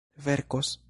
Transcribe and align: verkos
verkos 0.25 0.79